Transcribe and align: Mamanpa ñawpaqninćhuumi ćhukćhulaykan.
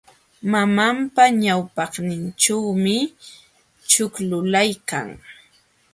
Mamanpa 0.51 1.23
ñawpaqninćhuumi 1.43 2.97
ćhukćhulaykan. 3.89 5.07